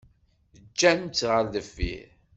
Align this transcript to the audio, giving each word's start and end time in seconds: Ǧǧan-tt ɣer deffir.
Ǧǧan-tt 0.69 1.27
ɣer 1.29 1.45
deffir. 1.53 2.09